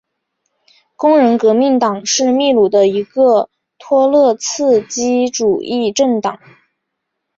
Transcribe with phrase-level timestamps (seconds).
[0.95, 6.39] 工人革命党是秘鲁的一个托洛茨基主义政党。